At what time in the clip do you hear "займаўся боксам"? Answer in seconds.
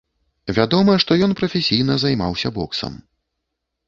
2.05-2.97